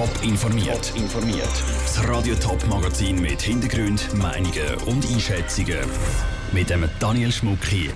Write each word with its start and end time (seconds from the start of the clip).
Top 0.00 0.22
informiert. 0.22 0.94
informiert. 0.96 1.62
Das 1.82 2.08
Radio 2.08 2.34
Top 2.36 2.66
Magazin 2.68 3.20
mit 3.20 3.42
Hintergrund, 3.42 4.14
Meinungen 4.14 4.74
und 4.86 5.06
Einschätzungen 5.06 5.76
mit 6.52 6.70
dem 6.70 6.88
Daniel 6.98 7.30
Schmuck 7.30 7.62
hier. 7.66 7.92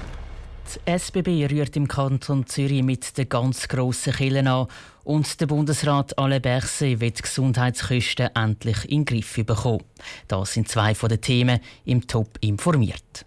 Die 0.75 0.98
SBB 0.98 1.46
rührt 1.51 1.75
im 1.77 1.88
Kanton 1.88 2.46
Zürich 2.46 2.82
mit 2.82 3.17
den 3.17 3.30
ganz 3.30 3.69
grossen 3.69 4.12
Killen 4.12 4.46
an 4.48 4.67
und 5.04 5.40
der 5.40 5.46
Bundesrat 5.46 6.19
Alain 6.19 6.43
Berset 6.43 7.01
wird 7.01 7.17
die 7.21 7.22
Gesundheitskosten 7.22 8.29
endlich 8.36 8.84
in 8.84 8.98
den 8.98 9.05
Griff 9.07 9.43
bekommen. 9.43 9.84
Das 10.29 10.52
sind 10.52 10.68
zwei 10.68 10.95
von 10.95 11.09
den 11.09 11.23
Themen 11.23 11.59
im 11.86 12.07
Top 12.07 12.36
informiert. 12.43 13.25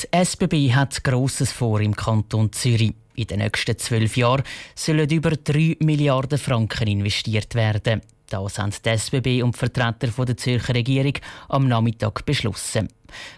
Die 0.00 0.08
SBB 0.10 0.74
hat 0.74 1.04
Grosses 1.04 1.52
vor 1.52 1.80
im 1.80 1.94
Kanton 1.94 2.52
Zürich. 2.52 2.94
In 3.14 3.26
den 3.26 3.40
nächsten 3.40 3.78
zwölf 3.78 4.16
Jahren 4.16 4.44
sollen 4.74 5.10
über 5.10 5.30
3 5.30 5.76
Milliarden 5.80 6.38
Franken 6.38 6.88
investiert 6.88 7.54
werden. 7.54 8.02
Das 8.30 8.58
haben 8.58 8.72
die 8.84 8.88
SBB 8.88 9.42
und 9.42 9.56
die 9.56 9.58
Vertreter 9.58 10.24
der 10.24 10.36
Zürcher 10.36 10.74
Regierung 10.74 11.14
am 11.48 11.66
Nachmittag 11.66 12.24
beschlossen. 12.24 12.88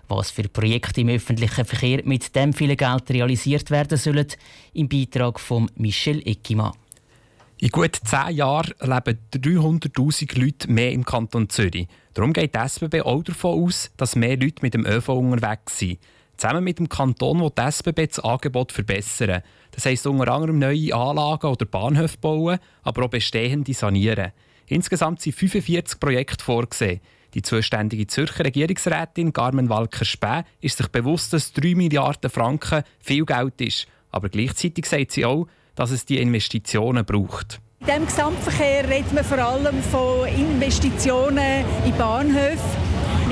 Was 0.08 0.30
für 0.30 0.48
Projekte 0.48 1.00
im 1.00 1.08
öffentlichen 1.08 1.64
Verkehr 1.64 2.02
mit 2.04 2.36
dem 2.36 2.52
vielen 2.52 2.76
Geld 2.76 3.10
realisiert 3.10 3.70
werden 3.70 3.96
sollen, 3.96 4.26
im 4.74 4.88
Beitrag 4.88 5.40
von 5.40 5.70
Michel 5.76 6.20
Eckima. 6.28 6.72
In 7.58 7.68
gut 7.68 7.96
zehn 8.04 8.34
Jahren 8.36 8.74
leben 8.80 9.18
300.000 9.34 10.38
Leute 10.38 10.70
mehr 10.70 10.92
im 10.92 11.04
Kanton 11.04 11.48
Zürich. 11.48 11.86
Darum 12.12 12.32
geht 12.32 12.54
die 12.54 12.58
SBB 12.58 13.02
auch 13.02 13.22
davon 13.22 13.64
aus, 13.64 13.90
dass 13.96 14.16
mehr 14.16 14.36
Leute 14.36 14.62
mit 14.62 14.74
dem 14.74 14.84
ÖV 14.84 15.08
unterwegs 15.10 15.78
sind. 15.78 16.00
Zusammen 16.42 16.64
mit 16.64 16.80
dem 16.80 16.88
Kanton 16.88 17.40
will 17.40 17.52
die 17.56 17.62
SBB 17.70 18.08
das 18.08 18.18
Angebot 18.18 18.72
verbessern. 18.72 19.42
Das 19.70 19.86
heisst 19.86 20.08
unter 20.08 20.26
anderem 20.26 20.58
neue 20.58 20.92
Anlagen 20.92 21.46
oder 21.46 21.64
Bahnhöfe 21.64 22.18
bauen, 22.18 22.58
aber 22.82 23.04
auch 23.04 23.10
bestehende 23.10 23.72
sanieren. 23.72 24.32
Insgesamt 24.66 25.20
sind 25.20 25.36
45 25.36 26.00
Projekte 26.00 26.44
vorgesehen. 26.44 27.00
Die 27.34 27.42
zuständige 27.42 28.08
Zürcher 28.08 28.44
Regierungsrätin 28.44 29.32
Carmen 29.32 29.68
Walker-Späh 29.68 30.42
ist 30.60 30.78
sich 30.78 30.88
bewusst, 30.88 31.32
dass 31.32 31.52
3 31.52 31.76
Milliarden 31.76 32.28
Franken 32.28 32.82
viel 32.98 33.24
Geld 33.24 33.60
ist. 33.60 33.86
Aber 34.10 34.28
gleichzeitig 34.28 34.86
sagt 34.86 35.12
sie 35.12 35.24
auch, 35.24 35.46
dass 35.76 35.92
es 35.92 36.06
die 36.06 36.20
Investitionen 36.20 37.04
braucht. 37.04 37.60
In 37.78 37.86
diesem 37.86 38.06
Gesamtverkehr 38.06 38.88
redet 38.88 39.12
man 39.12 39.22
vor 39.22 39.38
allem 39.38 39.80
von 39.80 40.26
Investitionen 40.26 41.64
in 41.86 41.96
Bahnhöfe 41.96 42.81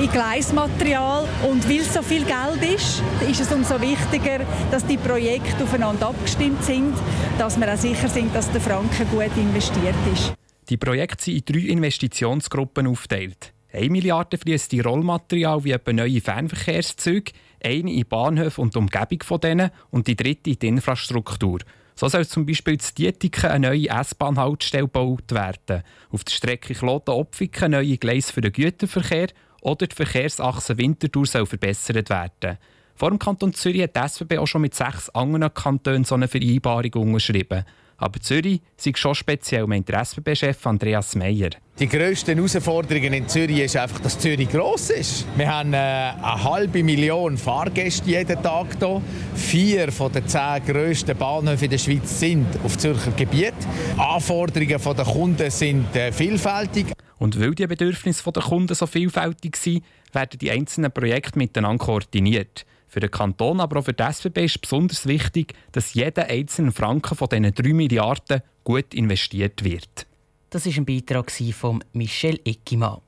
in 0.00 0.10
Gleismaterial. 0.10 1.28
Und 1.48 1.68
weil 1.68 1.80
es 1.80 1.92
so 1.92 2.02
viel 2.02 2.24
Geld 2.24 2.74
ist, 2.74 3.02
ist 3.28 3.40
es 3.40 3.52
umso 3.52 3.80
wichtiger, 3.80 4.40
dass 4.70 4.86
die 4.86 4.96
Projekte 4.96 5.62
aufeinander 5.62 6.08
abgestimmt 6.08 6.64
sind, 6.64 6.94
dass 7.38 7.58
wir 7.60 7.72
auch 7.72 7.76
sicher 7.76 8.08
sind, 8.08 8.34
dass 8.34 8.50
der 8.50 8.60
Franken 8.60 9.08
gut 9.10 9.36
investiert 9.36 9.94
ist. 10.12 10.32
Die 10.68 10.76
Projekte 10.76 11.24
sind 11.24 11.48
in 11.48 11.54
drei 11.54 11.72
Investitionsgruppen 11.72 12.86
aufgeteilt. 12.86 13.52
1 13.72 13.90
Milliarde 13.90 14.38
fließt 14.38 14.72
in 14.72 14.80
Rollmaterial 14.80 15.62
wie 15.64 15.72
etwa 15.72 15.92
neue 15.92 16.20
Fernverkehrszüge, 16.20 17.32
eine 17.62 17.92
in 17.92 18.08
Bahnhöfe 18.08 18.60
und 18.60 18.74
die 18.74 18.78
Umgebung 18.78 19.22
von 19.22 19.40
denen 19.40 19.70
und 19.90 20.06
die 20.06 20.16
dritte 20.16 20.50
in 20.50 20.58
die 20.58 20.68
Infrastruktur. 20.68 21.58
So 21.94 22.08
soll 22.08 22.26
zum 22.26 22.46
Beispiel 22.46 22.74
in 22.74 22.80
Dietiken 22.96 23.50
eine 23.50 23.68
neue 23.68 23.88
S-Bahn-Haltestelle 23.90 24.84
gebaut 24.84 25.32
werden. 25.32 25.82
Auf 26.10 26.24
der 26.24 26.32
Strecke 26.32 26.74
Kloten-Opfiken 26.74 27.72
neue 27.72 27.98
Gleise 27.98 28.32
für 28.32 28.40
den 28.40 28.52
Güterverkehr 28.52 29.28
oder 29.60 29.86
die 29.86 29.94
Verkehrsachse 29.94 30.78
Winterthur 30.78 31.26
soll 31.26 31.46
verbessert 31.46 32.10
werden. 32.10 32.58
Vor 32.94 33.10
dem 33.10 33.18
Kanton 33.18 33.54
Zürich 33.54 33.82
hat 33.82 33.96
die 33.96 34.00
SBB 34.00 34.38
auch 34.38 34.46
schon 34.46 34.60
mit 34.60 34.74
sechs 34.74 35.08
anderen 35.10 35.52
Kantonen 35.54 36.04
so 36.04 36.14
eine 36.14 36.28
Vereinbarung 36.28 36.92
unterschrieben. 36.92 37.64
Aber 38.00 38.18
Zürich 38.18 38.62
sei 38.76 38.92
schon 38.94 39.14
speziell, 39.14 39.66
meint 39.66 39.88
der 39.88 40.00
SBB-Chef 40.00 40.66
Andreas 40.66 41.14
Meyer. 41.14 41.50
Die 41.78 41.86
grössten 41.86 42.36
Herausforderungen 42.36 43.12
in 43.12 43.28
Zürich 43.28 43.58
ist 43.58 43.76
einfach, 43.76 44.00
dass 44.00 44.18
Zürich 44.18 44.48
gross 44.48 44.88
ist. 44.90 45.26
Wir 45.36 45.50
haben 45.50 45.74
äh, 45.74 45.76
eine 45.76 46.44
halbe 46.44 46.82
Million 46.82 47.36
Fahrgäste 47.36 48.08
jeden 48.08 48.42
Tag 48.42 48.66
hier. 48.78 49.02
Vier 49.34 49.92
von 49.92 50.10
den 50.12 50.26
zehn 50.26 50.64
grössten 50.66 51.16
Bahnhöfen 51.16 51.64
in 51.64 51.70
der 51.70 51.78
Schweiz 51.78 52.20
sind 52.20 52.46
auf 52.64 52.78
Zürcher 52.78 53.12
Gebiet. 53.12 53.54
Die 53.96 54.00
Anforderungen 54.00 54.96
der 54.96 55.04
Kunden 55.04 55.50
sind 55.50 55.94
äh, 55.94 56.10
vielfältig. 56.10 56.86
Und 57.20 57.38
weil 57.38 57.54
die 57.54 57.66
Bedürfnisse 57.66 58.32
der 58.32 58.42
Kunden 58.42 58.74
so 58.74 58.86
vielfältig 58.86 59.56
sind, 59.56 59.84
werden 60.12 60.38
die 60.38 60.50
einzelnen 60.50 60.90
Projekte 60.90 61.38
miteinander 61.38 61.84
koordiniert. 61.84 62.64
Für 62.88 62.98
den 62.98 63.10
Kanton, 63.10 63.60
aber 63.60 63.78
auch 63.78 63.84
für 63.84 63.92
die 63.92 64.02
SBB 64.02 64.46
ist 64.46 64.62
besonders 64.62 65.06
wichtig, 65.06 65.54
dass 65.70 65.92
jeder 65.92 66.26
einzelne 66.26 66.72
Franken 66.72 67.14
von 67.14 67.28
diesen 67.28 67.54
3 67.54 67.74
Milliarden 67.74 68.40
gut 68.64 68.94
investiert 68.94 69.62
wird. 69.62 70.06
Das 70.48 70.64
ist 70.64 70.78
ein 70.78 70.86
Beitrag 70.86 71.30
von 71.30 71.84
Michel 71.92 72.40
Eckimann. 72.44 73.02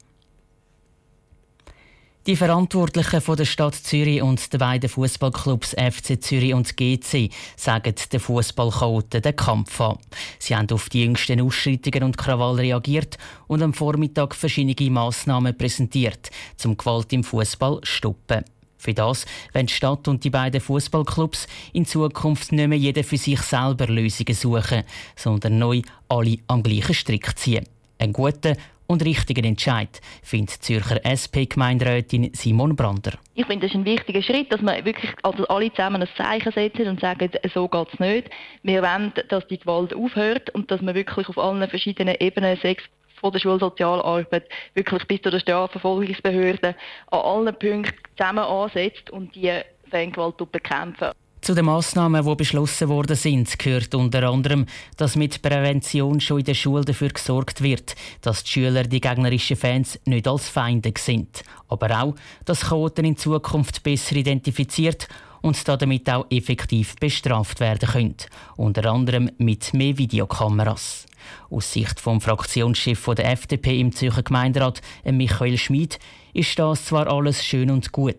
Die 2.28 2.36
Verantwortlichen 2.36 3.20
der 3.36 3.44
Stadt 3.44 3.74
Zürich 3.74 4.22
und 4.22 4.52
der 4.52 4.58
beiden 4.58 4.88
Fußballclubs 4.88 5.70
FC 5.70 6.22
Zürich 6.22 6.54
und 6.54 6.76
GC 6.76 7.30
sagen 7.56 7.96
den 8.12 8.20
Fußballchaoten 8.20 9.22
den 9.22 9.34
Kampf 9.34 9.80
an. 9.80 9.98
Sie 10.38 10.54
haben 10.54 10.70
auf 10.70 10.88
die 10.88 11.02
jüngsten 11.02 11.40
Ausschreitungen 11.40 12.04
und 12.04 12.16
Krawall 12.16 12.60
reagiert 12.60 13.18
und 13.48 13.60
am 13.60 13.74
Vormittag 13.74 14.36
verschiedene 14.36 14.88
Massnahmen 14.92 15.58
präsentiert, 15.58 16.30
zum 16.56 16.76
Gewalt 16.76 17.12
im 17.12 17.24
Fußball 17.24 17.80
stoppen. 17.82 18.44
Für 18.78 18.94
das 18.94 19.26
wenn 19.52 19.66
die 19.66 19.74
Stadt 19.74 20.06
und 20.06 20.22
die 20.22 20.30
beiden 20.30 20.60
Fußballclubs 20.60 21.48
in 21.72 21.86
Zukunft 21.86 22.52
nicht 22.52 22.68
mehr 22.68 22.78
jeder 22.78 23.02
für 23.02 23.18
sich 23.18 23.40
selber 23.42 23.88
Lösungen 23.88 24.34
suchen, 24.36 24.84
sondern 25.16 25.58
neu 25.58 25.82
alle 26.08 26.38
am 26.46 26.62
gleichen 26.62 26.94
Strick 26.94 27.36
ziehen. 27.36 27.66
Ein 27.98 28.12
guter 28.12 28.56
und 28.92 29.04
richtigen 29.04 29.44
Entscheid, 29.44 30.00
findet 30.22 30.62
Zürcher 30.62 31.00
SP-Gemeinderätin 31.04 32.30
Simon 32.34 32.76
Brander. 32.76 33.12
Ich 33.34 33.46
finde, 33.46 33.66
das 33.66 33.74
ist 33.74 33.80
ein 33.80 33.84
wichtiger 33.84 34.22
Schritt, 34.22 34.52
dass 34.52 34.60
wir 34.60 34.84
wirklich 34.84 35.12
also 35.22 35.46
alle 35.48 35.72
zusammen 35.72 36.02
ein 36.02 36.08
Zeichen 36.16 36.52
setzen 36.52 36.86
und 36.88 37.00
sagen, 37.00 37.30
so 37.52 37.66
geht 37.66 37.88
es 37.92 37.98
nicht. 37.98 38.30
Wir 38.62 38.82
wollen, 38.82 39.12
dass 39.28 39.46
die 39.48 39.58
Gewalt 39.58 39.94
aufhört 39.94 40.50
und 40.50 40.70
dass 40.70 40.80
man 40.80 40.94
wirklich 40.94 41.28
auf 41.28 41.38
allen 41.38 41.68
verschiedenen 41.68 42.16
Ebenen, 42.20 42.56
sechs 42.58 42.84
von 43.20 43.32
der 43.32 43.38
Schulsozialarbeit 43.38 44.48
wirklich 44.74 45.04
bis 45.06 45.22
zu 45.22 45.30
der 45.30 45.40
Strafverfolgungsbehörde 45.40 46.74
an 47.10 47.20
allen 47.20 47.54
Punkten 47.58 47.94
zusammen 48.16 48.44
ansetzt 48.44 49.10
und 49.10 49.34
die 49.34 49.52
Fangewalt 49.90 50.36
bekämpfen. 50.52 51.12
Zu 51.42 51.54
den 51.54 51.64
Massnahmen, 51.64 52.24
die 52.24 52.34
beschlossen 52.36 52.88
worden 52.88 53.16
sind, 53.16 53.58
gehört 53.58 53.96
unter 53.96 54.30
anderem, 54.30 54.64
dass 54.96 55.16
mit 55.16 55.42
Prävention 55.42 56.20
schon 56.20 56.38
in 56.38 56.44
der 56.44 56.54
Schule 56.54 56.84
dafür 56.84 57.08
gesorgt 57.08 57.64
wird, 57.64 57.96
dass 58.20 58.44
die 58.44 58.50
Schüler 58.50 58.84
die 58.84 59.00
gegnerischen 59.00 59.56
Fans 59.56 59.98
nicht 60.04 60.28
als 60.28 60.48
Feinde 60.48 60.94
sind. 60.96 61.42
Aber 61.66 62.00
auch, 62.00 62.14
dass 62.44 62.68
Chaoten 62.68 63.04
in 63.04 63.16
Zukunft 63.16 63.82
besser 63.82 64.14
identifiziert 64.14 65.08
und 65.42 65.68
damit 65.68 66.08
auch 66.08 66.26
effektiv 66.30 66.96
bestraft 66.96 67.60
werden 67.60 67.88
können. 67.88 68.16
Unter 68.56 68.90
anderem 68.90 69.30
mit 69.38 69.74
mehr 69.74 69.98
Videokameras. 69.98 71.06
Aus 71.50 71.72
Sicht 71.72 72.00
vom 72.00 72.20
Fraktionschef 72.20 73.04
der 73.16 73.30
FDP 73.30 73.78
im 73.78 73.92
Zürcher 73.92 74.22
Gemeinderat, 74.22 74.80
Michael 75.04 75.58
Schmid, 75.58 75.98
ist 76.32 76.58
das 76.58 76.86
zwar 76.86 77.06
alles 77.08 77.44
schön 77.44 77.70
und 77.70 77.92
gut, 77.92 78.16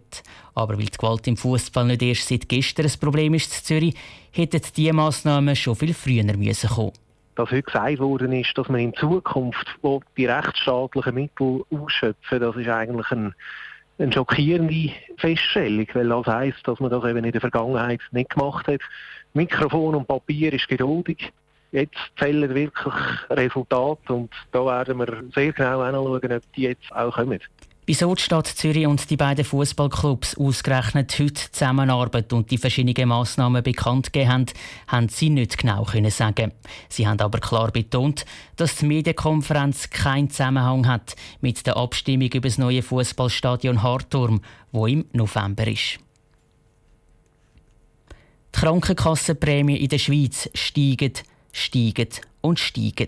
aber 0.53 0.77
weil 0.77 0.85
die 0.85 0.97
Gewalt 0.97 1.27
im 1.27 1.35
Fußball 1.35 1.85
nicht 1.85 2.01
erst 2.03 2.27
seit 2.27 2.47
gestern 2.47 2.85
ein 2.85 2.99
Problem 2.99 3.33
ist 3.33 3.53
in 3.57 3.63
Zürich, 3.63 3.95
hätten 4.31 4.61
diese 4.75 4.93
Massnahmen 4.93 5.55
schon 5.55 5.75
viel 5.75 5.93
früher 5.93 6.23
müssen 6.37 6.69
kommen. 6.69 6.91
Dass 7.35 7.49
heute 7.49 7.63
gesagt 7.63 7.99
worden 7.99 8.31
ist, 8.33 8.55
dass 8.55 8.69
man 8.69 8.79
in 8.79 8.93
Zukunft 8.93 9.65
die 10.15 10.27
rechtsstaatlichen 10.27 11.15
Mittel 11.15 11.63
ausschöpfen, 11.71 12.39
das 12.39 12.55
ist 12.55 12.69
eigentlich 12.69 13.09
ein 13.09 13.33
eine 13.97 14.11
schockierende 14.11 14.91
Feststellung, 15.17 15.87
weil 15.93 16.09
das 16.09 16.27
heisst, 16.27 16.67
dass 16.67 16.79
man 16.79 16.89
das 16.89 17.03
eben 17.05 17.23
in 17.23 17.31
der 17.31 17.41
Vergangenheit 17.41 18.01
nicht 18.11 18.31
gemacht 18.31 18.67
hat. 18.67 18.81
Mikrofon 19.33 19.95
und 19.95 20.07
Papier 20.07 20.53
ist 20.53 20.67
geduldig. 20.67 21.31
Jetzt 21.71 21.97
zählen 22.19 22.53
wirklich 22.53 22.93
Resultate 23.29 24.13
und 24.13 24.31
da 24.51 24.65
werden 24.65 24.99
wir 24.99 25.23
sehr 25.33 25.53
genau 25.53 25.81
anschauen, 25.81 26.33
ob 26.33 26.53
die 26.53 26.61
jetzt 26.61 26.91
auch 26.91 27.15
kommen. 27.15 27.39
Wieso 27.85 28.15
die 28.15 28.21
Stadt 28.21 28.47
Zürich 28.47 28.87
und 28.87 29.09
die 29.09 29.17
beiden 29.17 29.43
Fußballclubs 29.43 30.37
ausgerechnet 30.37 31.19
heute 31.19 31.51
zusammenarbeiten 31.51 32.35
und 32.35 32.49
die 32.49 32.57
verschiedenen 32.57 33.09
Massnahmen 33.09 33.61
bekannt 33.61 34.13
gegeben 34.13 34.31
haben, 34.31 34.45
haben 34.87 35.09
sie 35.09 35.29
nicht 35.29 35.57
genau 35.57 35.85
sagen. 36.07 36.53
Sie 36.87 37.05
haben 37.05 37.19
aber 37.19 37.39
klar 37.39 37.71
betont, 37.71 38.23
dass 38.55 38.77
die 38.77 38.85
Medienkonferenz 38.85 39.89
keinen 39.89 40.29
Zusammenhang 40.29 40.87
hat 40.87 41.17
mit 41.41 41.67
der 41.67 41.75
Abstimmung 41.75 42.29
über 42.29 42.47
das 42.47 42.57
neue 42.57 42.83
Fußballstadion 42.83 43.83
Harturm, 43.83 44.39
wo 44.71 44.87
im 44.87 45.03
November 45.11 45.67
ist. 45.67 45.99
Die 48.55 48.59
Krankenkassenprämie 48.61 49.75
in 49.75 49.89
der 49.89 49.99
Schweiz 49.99 50.49
steigen, 50.53 51.13
steigen 51.53 52.09
und 52.41 52.59
steigen. 52.59 53.07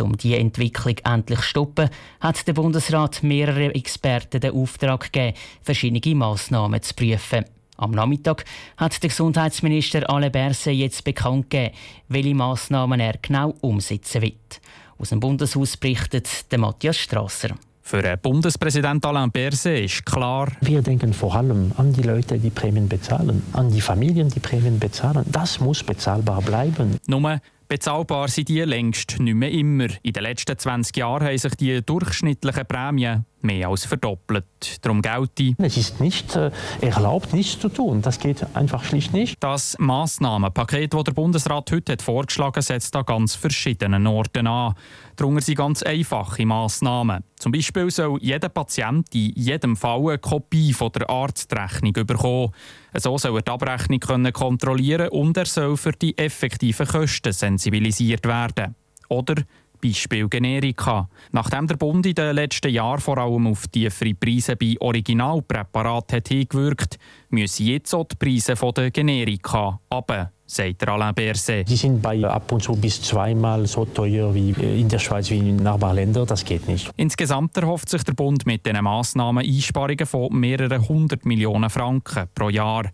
Um 0.00 0.16
diese 0.16 0.38
Entwicklung 0.38 0.96
endlich 1.04 1.40
zu 1.40 1.44
stoppen, 1.44 1.90
hat 2.20 2.48
der 2.48 2.54
Bundesrat 2.54 3.22
mehrere 3.22 3.74
Experten 3.74 4.40
den 4.40 4.54
Auftrag 4.54 5.12
gegeben, 5.12 5.36
verschiedene 5.60 6.14
Massnahmen 6.14 6.80
zu 6.80 6.94
prüfen. 6.94 7.44
Am 7.76 7.90
Nachmittag 7.90 8.44
hat 8.76 9.02
der 9.02 9.10
Gesundheitsminister 9.10 10.08
Alain 10.08 10.32
Berset 10.32 10.74
jetzt 10.74 11.04
bekannt 11.04 11.50
gegeben, 11.50 11.74
welche 12.08 12.34
Massnahmen 12.34 13.00
er 13.00 13.18
genau 13.20 13.54
umsetzen 13.60 14.22
wird. 14.22 14.60
Aus 14.98 15.08
dem 15.08 15.20
Bundeshaus 15.20 15.76
berichtet 15.76 16.28
Matthias 16.56 16.96
Strasser. 16.96 17.56
Für 17.84 18.16
Bundespräsident 18.16 19.04
Alain 19.04 19.32
Berset 19.32 19.84
ist 19.84 20.06
klar, 20.06 20.52
wir 20.60 20.80
denken 20.82 21.12
vor 21.12 21.34
allem 21.34 21.72
an 21.76 21.92
die 21.92 22.02
Leute, 22.02 22.38
die 22.38 22.50
Prämien 22.50 22.88
bezahlen, 22.88 23.42
an 23.52 23.72
die 23.72 23.80
Familien, 23.80 24.28
die 24.28 24.38
Prämien 24.38 24.78
bezahlen. 24.78 25.24
Das 25.26 25.58
muss 25.58 25.82
bezahlbar 25.82 26.40
bleiben. 26.42 26.98
Nur 27.08 27.40
Bezahlbar 27.72 28.28
sind 28.28 28.50
die 28.50 28.60
längst 28.60 29.18
nicht 29.18 29.34
mehr 29.34 29.50
immer. 29.50 29.86
In 30.02 30.12
den 30.12 30.24
letzten 30.24 30.58
20 30.58 30.94
Jahren 30.94 31.26
haben 31.26 31.38
sich 31.38 31.54
die 31.54 31.80
durchschnittlichen 31.80 32.66
Prämien 32.66 33.24
mehr 33.40 33.68
als 33.68 33.86
verdoppelt. 33.86 34.44
Darum 34.82 35.00
gilt 35.00 35.56
Es 35.56 35.78
ist 35.78 35.98
nicht 35.98 36.36
äh, 36.36 36.50
erlaubt, 36.82 37.32
nichts 37.32 37.58
zu 37.58 37.70
tun. 37.70 38.02
Das 38.02 38.18
geht 38.18 38.44
einfach 38.54 38.84
schlicht 38.84 39.14
nicht. 39.14 39.42
Das 39.42 39.74
Massnahmenpaket, 39.78 40.92
das 40.92 41.04
der 41.04 41.12
Bundesrat 41.12 41.72
heute 41.72 41.92
hat 41.92 42.02
vorgeschlagen 42.02 42.56
hat, 42.56 42.64
setzt 42.64 42.94
an 42.94 43.06
ganz 43.06 43.36
verschiedenen 43.36 44.06
Orten 44.06 44.46
an. 44.46 44.74
Darunter 45.16 45.40
sind 45.40 45.56
ganz 45.56 45.82
einfache 45.82 46.44
Massnahmen. 46.44 47.24
Zum 47.38 47.52
Beispiel 47.52 47.90
soll 47.90 48.18
jeder 48.20 48.50
Patient 48.50 49.06
in 49.14 49.32
jedem 49.34 49.76
Fall 49.76 50.00
eine 50.00 50.18
Kopie 50.18 50.74
von 50.74 50.92
der 50.92 51.08
Arztrechnung 51.08 51.94
bekommen. 51.94 52.52
So 52.94 53.16
soll 53.18 53.36
er 53.36 53.42
die 53.42 53.50
Abrechnung 53.50 54.00
kontrollieren 54.32 55.08
und 55.08 55.36
er 55.36 55.46
soll 55.46 55.76
für 55.76 55.92
die 55.92 56.16
effektiven 56.16 56.86
Kosten 56.86 57.32
sensibilisiert 57.32 58.26
werden. 58.26 58.74
Oder 59.08 59.36
Beispiel 59.82 60.28
Generika. 60.28 61.08
Nachdem 61.32 61.66
der 61.66 61.76
Bund 61.76 62.06
in 62.06 62.14
den 62.14 62.36
letzten 62.36 62.70
Jahren 62.70 63.00
vor 63.00 63.18
allem 63.18 63.48
auf 63.48 63.66
tiefere 63.66 64.14
Preise 64.14 64.54
bei 64.56 64.76
Originalpräparaten 64.78 66.18
hat 66.18 66.28
hingewirkt, 66.28 66.98
müssen 67.30 67.66
jetzt 67.66 67.92
auch 67.92 68.06
die 68.06 68.16
Preise 68.16 68.54
der 68.54 68.90
Generika 68.90 69.80
runter 69.92 70.32
sagt 70.54 70.86
Alain 70.88 71.14
Berset. 71.14 71.68
Die 71.68 71.76
sind 71.76 72.02
bei 72.02 72.22
ab 72.24 72.50
und 72.52 72.62
zu 72.62 72.76
bis 72.76 73.00
zweimal 73.02 73.66
so 73.66 73.84
teuer 73.84 74.34
wie 74.34 74.50
in 74.50 74.88
der 74.88 74.98
Schweiz 74.98 75.30
wie 75.30 75.38
in 75.38 75.56
Nachbarländern. 75.56 76.26
Das 76.26 76.44
geht 76.44 76.68
nicht. 76.68 76.90
Insgesamt 76.96 77.56
erhofft 77.56 77.88
sich 77.88 78.02
der 78.04 78.12
Bund 78.12 78.46
mit 78.46 78.66
diesen 78.66 78.82
Massnahmen 78.84 79.44
Einsparungen 79.44 80.06
von 80.06 80.38
mehreren 80.38 80.86
hundert 80.88 81.24
Millionen 81.24 81.70
Franken 81.70 82.28
pro 82.34 82.50
Jahr. 82.50 82.84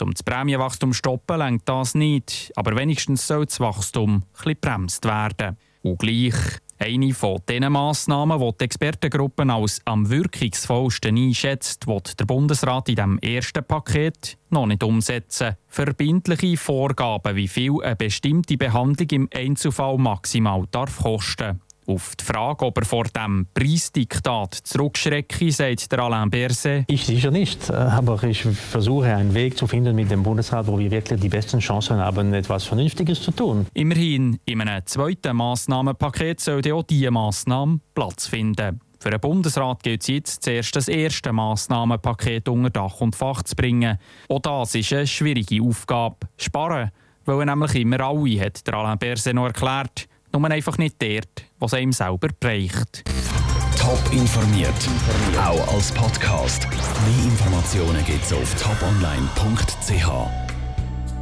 Um 0.00 0.12
das 0.12 0.22
Prämienwachstum 0.22 0.92
zu 0.92 0.98
stoppen, 0.98 1.38
lenkt 1.38 1.68
das 1.68 1.94
nicht. 1.94 2.50
Aber 2.56 2.74
wenigstens 2.76 3.26
soll 3.26 3.44
das 3.44 3.60
Wachstum 3.60 4.22
ein 4.44 4.56
bremst 4.60 5.04
werden. 5.04 5.56
Und 5.82 5.98
gleich 5.98 6.34
eine 6.82 7.14
von 7.14 7.40
den 7.48 7.70
Massnahmen, 7.70 8.40
die 8.40 8.58
die 8.58 8.64
Expertengruppe 8.64 9.44
als 9.52 9.80
am 9.84 10.10
wirkungsvollsten 10.10 11.16
einschätzt, 11.16 11.86
wird 11.86 12.18
der 12.18 12.24
Bundesrat 12.24 12.88
in 12.88 12.96
dem 12.96 13.18
ersten 13.18 13.64
Paket 13.64 14.36
noch 14.50 14.66
nicht 14.66 14.82
umsetzen. 14.82 15.56
Verbindliche 15.68 16.56
Vorgaben, 16.56 17.36
wie 17.36 17.48
viel 17.48 17.82
eine 17.82 17.96
bestimmte 17.96 18.56
Behandlung 18.56 19.08
im 19.10 19.28
Einzelfall 19.34 19.98
maximal 19.98 20.64
darf 20.70 20.98
kosten. 20.98 21.60
Auf 21.92 22.16
die 22.16 22.24
Frage, 22.24 22.64
ob 22.64 22.78
er 22.78 22.86
vor 22.86 23.04
dem 23.04 23.46
Preisdiktat 23.52 24.54
zurückschrecke, 24.54 25.52
sagt 25.52 25.92
der 25.92 25.98
Alain 25.98 26.30
Berset. 26.30 26.84
Ich 26.86 27.04
sicher 27.04 27.30
nicht, 27.30 27.70
aber 27.70 28.22
ich 28.24 28.44
versuche 28.44 29.14
einen 29.14 29.34
Weg 29.34 29.58
zu 29.58 29.66
finden 29.66 29.94
mit 29.94 30.10
dem 30.10 30.22
Bundesrat, 30.22 30.66
wo 30.68 30.78
wir 30.78 30.90
wirklich 30.90 31.20
die 31.20 31.28
besten 31.28 31.58
Chancen 31.58 31.98
haben, 31.98 32.32
etwas 32.32 32.64
Vernünftiges 32.64 33.20
zu 33.20 33.30
tun. 33.30 33.66
Immerhin, 33.74 34.38
in 34.46 34.62
einem 34.62 34.86
zweiten 34.86 35.36
Massnahmenpaket 35.36 36.40
soll 36.40 36.62
auch 36.72 36.82
diese 36.82 37.10
Massnahme 37.10 37.80
Platz 37.94 38.26
finden. 38.26 38.80
Für 38.98 39.10
den 39.10 39.20
Bundesrat 39.20 39.82
gilt 39.82 40.00
es 40.00 40.08
jetzt 40.08 40.44
zuerst 40.44 40.74
das 40.74 40.88
erste 40.88 41.30
Massnahmenpaket 41.30 42.48
unter 42.48 42.70
Dach 42.70 43.02
und 43.02 43.14
Fach 43.14 43.42
zu 43.42 43.54
bringen. 43.54 43.98
Auch 44.30 44.40
das 44.40 44.74
ist 44.74 44.94
eine 44.94 45.06
schwierige 45.06 45.62
Aufgabe. 45.62 46.16
Sparen 46.38 46.90
wollen 47.26 47.48
nämlich 47.48 47.74
immer 47.74 48.00
alle, 48.00 48.40
hat 48.40 48.66
der 48.66 48.74
Alain 48.74 48.98
Berset 48.98 49.34
noch 49.34 49.44
erklärt. 49.44 50.08
Nur 50.32 50.50
einfach 50.50 50.78
nicht 50.78 50.96
dort, 51.00 51.44
was 51.58 51.74
einem 51.74 51.92
selber 51.92 52.28
bereicht. 52.40 53.04
Top 53.78 54.00
informiert, 54.12 54.72
auch 55.38 55.74
als 55.74 55.92
Podcast. 55.92 56.66
Mehr 56.70 57.24
Informationen 57.24 58.04
gibt 58.04 58.24
es 58.24 58.32
auf 58.32 58.54
toponline.ch. 58.54 60.41